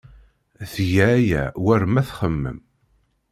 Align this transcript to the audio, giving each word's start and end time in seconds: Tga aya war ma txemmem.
Tga 0.73 1.05
aya 1.17 1.43
war 1.63 1.83
ma 1.91 2.01
txemmem. 2.09 2.57